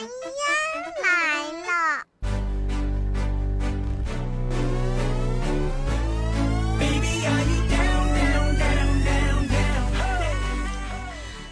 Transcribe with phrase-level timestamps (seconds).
[0.00, 0.06] 鸭
[1.02, 1.08] 来
[1.62, 2.04] 了。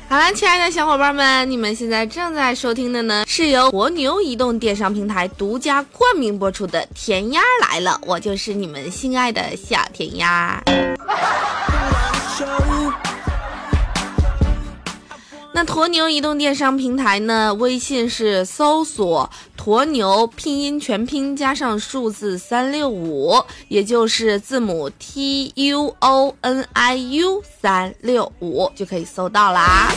[0.08, 10.62] 好了，亲爱的小伙伴们，你们现在正在收听的呢，是由国牛移动电商平台独家冠名播出的《甜鸭来了》，我就是你们心爱的小甜鸭。
[15.62, 17.54] 那驼牛移动电商平台呢？
[17.54, 29.92] 微信是搜索“驼牛”拼音全拼加上数字三六五，也就是字母 T U O N I U 三六五，就可以搜到啦。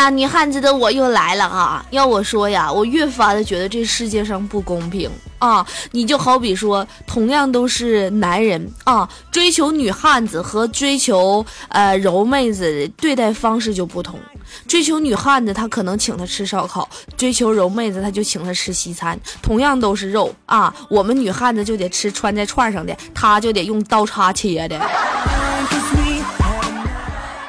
[0.00, 1.84] 呀，女汉子的我又来了啊！
[1.90, 5.66] 要我说呀，我越发的觉得这世界上不公平啊！
[5.90, 14.18] 你就好比说，同样都是男人啊，追求女汉子和追求呃柔妹子对待方式就不同。
[14.66, 19.18] 追求女汉子，他可能请她吃烧烤；追求柔妹子，他就请她吃西餐。
[19.42, 24.80] 同样都是肉啊，我们女汉子就得吃穿在串上的，他就得用刀叉切的。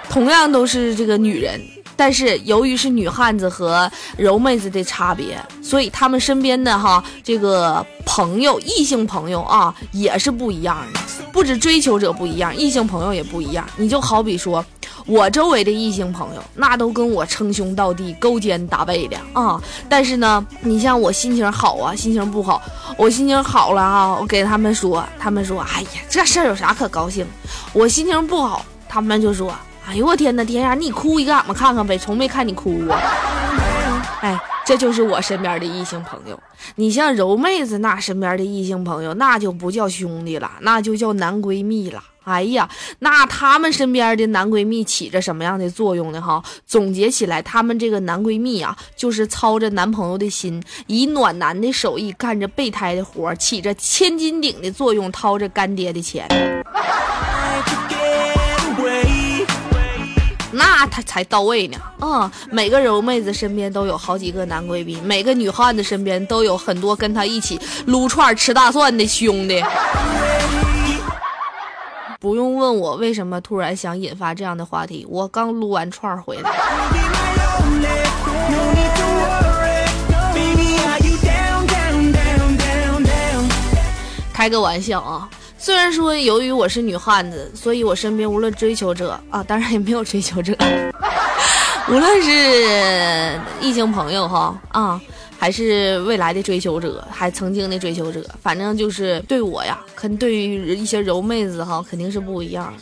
[0.09, 1.57] 同样都是这个女人。
[2.01, 10.99] 但是由于是女汉子和柔妹子的差别，所以他们身边的哈这个朋友，异性朋友啊也是不一样的。
[11.31, 13.63] 不止追求者不一样，异性朋友也不一样。
[13.77, 14.65] 你就好比说，
[15.05, 19.61] 我周围的异性朋友，那都跟我称兄道弟、勾肩搭背的啊。
[19.87, 22.59] 但是呢，你像我心情好啊，心情不好，
[22.97, 27.23] 我心情好了啊，我给他们说，他们说，哎呀，这事儿有啥可高兴？
[27.73, 29.53] 我心情不好，他们就说。
[29.91, 32.95] 哎呦我天哪，天呀，你哭一个俺们看看呗，从没看你哭过。
[34.21, 36.39] 哎，这就是我身边的异性朋友。
[36.75, 42.01] 你像柔妹子那身边的异性朋友，那就不叫兄弟了，那就叫男闺蜜了。
[42.23, 46.21] 哎呀，那他们身边的男闺蜜起着什么样的作用呢？
[46.21, 56.25] 哈，总结起来，他们这个男闺蜜啊，就是操着男朋友的心，以暖男的手艺干着备胎的活，起着千斤顶的作用，掏着干爹的钱。
[60.53, 69.63] 那他才到位呢，嗯，每个柔妹子身边都有好几个男闺蜜，每个女汉子身边都有很多跟她一起撸串吃大蒜的兄弟。
[72.19, 76.51] 不用问我为什么突然想引发这样的话题，我刚撸完串回来。
[84.33, 85.29] 开个玩笑啊。
[85.61, 90.57] 虽然说由于我是女汉子，所以我身边无论追求者啊，当然也没有追求者，
[91.87, 94.99] 无论是异性朋友哈啊，
[95.37, 102.73] 还是未来的追求者，还曾经的追求者，反正就是对我呀，肯对于一些柔妹子哈，肯定是不一样。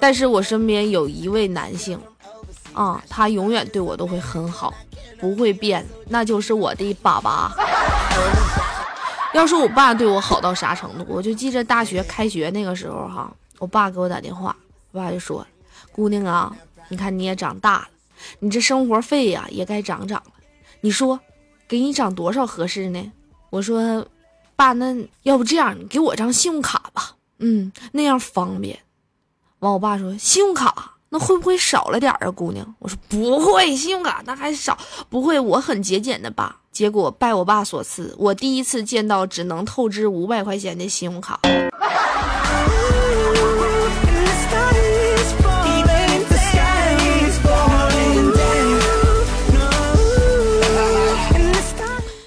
[0.00, 1.96] 但是我身边有一位男性，
[2.72, 4.74] 啊，他永远对我都会很好，
[5.20, 7.52] 不会变，那就是我的爸爸。
[9.32, 14.54] 要说我爸对我好到啥程度，我就记着大学开学那个时候哈，我爸给我打电话，
[14.90, 15.46] 我爸就说
[15.90, 16.54] ：“姑娘啊，
[16.88, 17.88] 你看你也长大了，
[18.40, 20.32] 你这生活费呀也该涨涨了，
[20.82, 21.18] 你说
[21.66, 23.12] 给你涨多少合适呢？”
[23.50, 24.06] 我说
[24.54, 28.78] ：“爸，那要不这样，你给我张信用卡吧，嗯，那样方便。”
[29.60, 34.76] 完，我爸说：“信用卡那会不会少了点啊，姑娘？”我说：“不会，信用卡那还少，
[35.08, 41.38] 不会，我很节俭的爸。”结果拜我爸所赐，我第一次见到只能透支五百块钱的信用卡。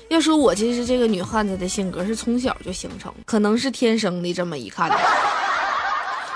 [0.10, 4.90] 要说我其实这个女汉子的性格是从小就形成，可能是天生的这么一看，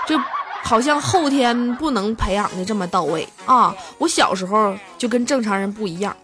[0.08, 0.18] 就
[0.64, 3.72] 好像后天不能培养的这么到位啊！
[3.98, 6.14] 我小时候就跟正常人不一样。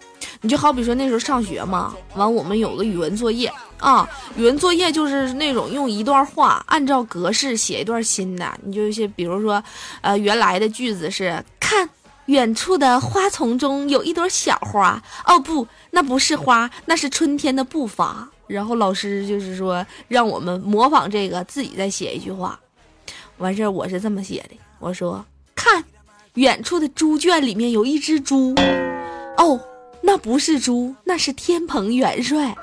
[0.43, 8.53] 你就好比说那时候上学嘛，完我们有个语文作业啊，语文作业就是那种用一段话按照格式写一段新的。
[8.63, 9.63] 你就些比如说，
[10.03, 11.89] 呃，原来的句子是看
[12.27, 18.29] 远处的花丛中有一朵小花，哦不，那不是花，那是春天的步伐。
[18.47, 22.59] 然后老师就是说让我们模仿这个，自己再写一句话。
[23.39, 25.25] 完事儿我是这么写的，我说
[25.55, 25.85] 看
[26.35, 28.55] 远处的猪圈里面有一只猪，
[29.37, 29.61] 哦。
[30.03, 32.55] 那不是猪，那是天蓬元帅。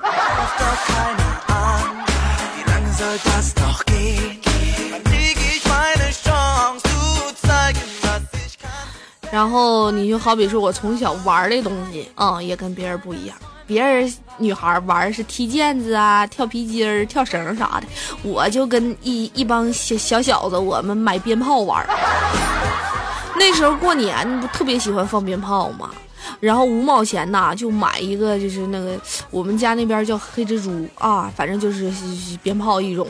[9.30, 13.36] 然后你就好比说我从小玩的东西啊，也跟别人不一样。
[13.66, 17.86] 别人女孩玩是踢毽子啊、跳皮筋儿、跳绳啥的，
[18.22, 21.84] 我就跟一一帮小小小子，我们买鞭炮玩。
[23.36, 25.90] 那时候过年不特别喜欢放鞭炮吗，
[26.44, 29.00] 然后五毛钱呐就买一个，就是那个
[29.30, 31.90] 我们家那边叫黑蜘蛛啊，反正就是
[32.42, 33.06] 鞭炮一种。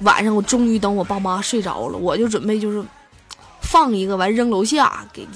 [0.00, 2.80] 晚上我终于等我爸妈睡着了，我就准备就是
[3.60, 5.26] 放一个完扔楼下，给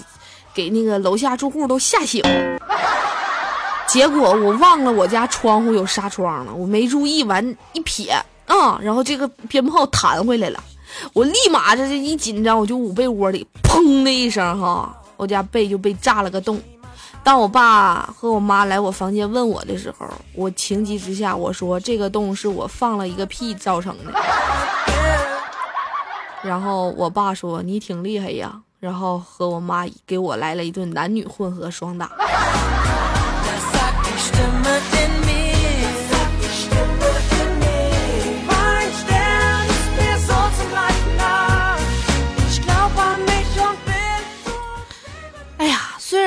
[0.54, 2.22] 给那个楼下住户都吓醒。
[3.88, 8.12] 结果我忘了我家窗户有纱窗了，我没注意，完一撇
[8.46, 10.62] 啊，然后这个鞭炮弹回来了，
[11.12, 16.60] 我立马这这一紧张，我就捂被窝里，砰的一声哈，我家被就被炸了个洞。
[17.26, 24.14] 当我爸和我妈来我房间问我的时候，我情急之下我说这个洞是我放了一个屁造成的。
[26.44, 32.12] 然后我爸说你挺厉害呀，然后和我妈给我来了一顿男女混合双打。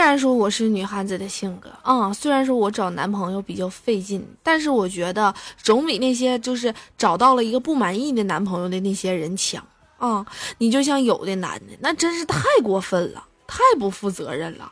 [0.10, 9.64] 虽然说我是女汉子的性格啊，虽然说我找男朋友比较费劲，但是我觉得总比那些就是找到了一个不满意的男朋友的那些人强
[10.00, 10.26] 啊。
[10.58, 14.72] 你就像有的男的，那真是太过分了，太不负责任了，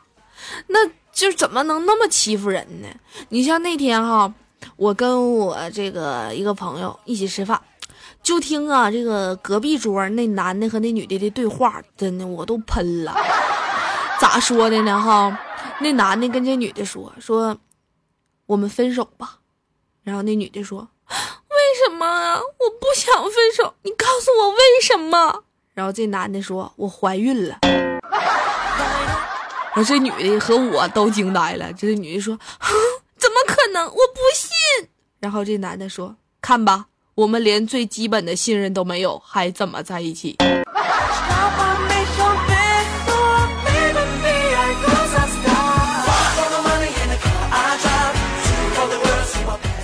[0.66, 0.78] 那。
[1.12, 2.88] 就怎么能那么欺负人呢？
[3.28, 4.32] 你像那天哈，
[4.76, 7.60] 我跟我这个一个朋友一起吃饭，
[8.22, 13.12] 就听啊这个隔壁桌那男的和那女的的对话，真的我都喷了。
[14.20, 15.00] 咋说的呢？
[15.00, 15.38] 哈，
[15.80, 17.56] 那男的跟这女的说说，
[18.46, 19.38] 我们分手吧。
[20.02, 22.36] 然后那女的说，为什么啊？
[22.36, 25.44] 我不想分手，你告诉我为什么？
[25.74, 27.58] 然后这男的说，我怀孕了。
[27.62, 28.00] 然
[29.76, 31.72] 后这女的和我都惊呆了。
[31.74, 32.36] 这女的说
[33.16, 33.84] ：“怎么可能？
[33.84, 34.50] 我不信。”
[35.20, 40.36] 然后这男的说：“看吧，我们连最基本的信任都没有，还怎么在一起？”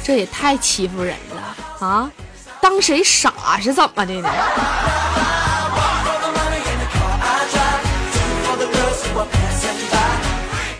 [0.05, 2.11] 这也太欺负人了啊！
[2.61, 4.29] 当谁傻是怎么的呢？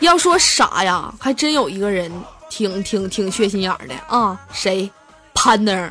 [0.01, 2.13] 要说傻呀，还真有一个人
[2.51, 4.39] 挺挺挺缺心眼的啊！
[4.53, 4.91] 谁？
[5.33, 5.89] 攀登，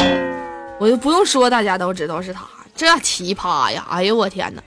[0.80, 2.42] 我就不用说，大家都知道是他。
[2.76, 3.84] 这奇葩呀！
[3.90, 4.62] 哎呦我天哪！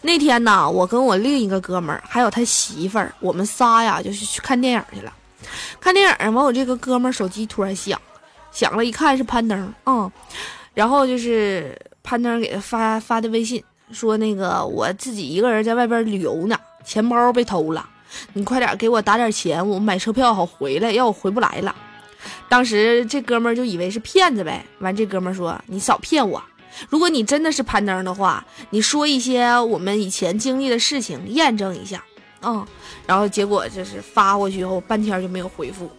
[0.00, 5.12] 那天呢，我跟我另一个哥们儿还有他媳妇儿，我们仨呀就是去看电影去了。
[5.80, 8.00] 看电影完，我这个哥们儿手机突然响，
[8.52, 10.12] 响了一看是攀登啊，
[10.74, 17.88] 然后就是攀登给他发发的微信，说那个我自己一个人在外边旅游呢，钱包被偷了。
[18.34, 21.74] 你快点给我打点钱，我买车票好回来，要我回不来了。
[22.46, 24.64] 当时这哥们儿就以为是骗子呗。
[24.80, 26.42] 完，这哥们儿说：“你少骗我，
[26.90, 32.04] 如果你真的是攀登的话，你说一些我们以前经历的事情，验证一下。”
[32.44, 32.66] 嗯，
[33.06, 35.90] 然后结果就是发过去以后半天就没有回复。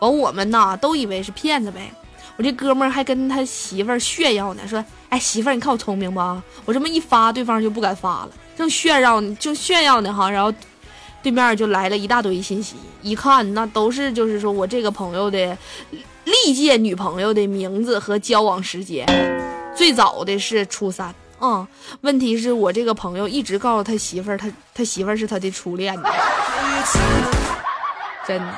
[0.00, 1.92] 完，我们呐都以为是骗子呗。
[2.36, 6.42] 我这哥们儿还跟他媳妇儿炫耀呢，说：“哎，媳妇儿，你看我聪明吧？
[6.64, 10.52] 我这么一发，对方就不敢发了，正炫耀呢，就炫耀呢哈。”然后。
[11.22, 15.58] 对面就来了一大堆信息，一看那都是就是说我这个朋友的
[16.22, 19.04] 历届女朋友的名字和交往时间，
[19.74, 21.66] 最早的是初三啊。
[22.02, 26.08] 问题是我这个朋友一直告诉他媳妇儿，他他媳妇儿是他的初恋呢。
[28.24, 28.54] 真的，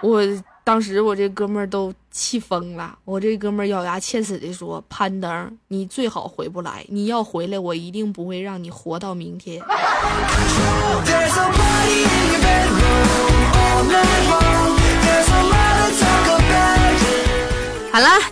[0.00, 0.22] 我
[0.68, 9.62] 当时我这哥们儿都气疯了，我这哥们儿咬牙切齿的说：“攀登，你最好回不来，你要回来，我一定不会让你活到明天。”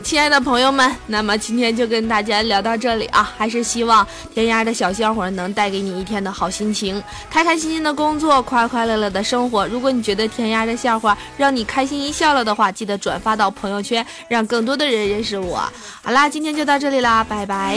[0.06, 3.28] 亲爱的朋友们，那么今天就跟大家聊到这里啊！
[3.36, 9.66] 还是希望天涯的小笑话能带给你一天的好心情，开开心心的工作，快快乐乐的生活。
[9.66, 15.56] 如果你觉得天涯的笑话让你开心一笑了的话，记得转发到朋友圈，让更多的人认识我。
[16.00, 17.76] 好啦，今天就到这里啦，拜拜。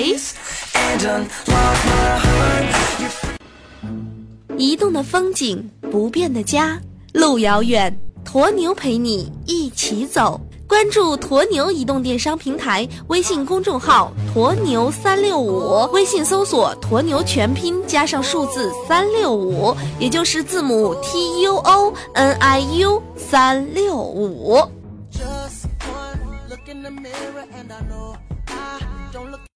[4.56, 6.80] 移动的风景，不变的家，
[7.12, 7.92] 路遥远，
[8.24, 10.40] 鸵牛陪你一起走。
[10.70, 24.62] 关注鸵牛移动电商平台微信公众号“鸵牛三六五”，微信搜索“鸵牛全拼加上数字三六五”，也就是字母 T U O N I U 三六五。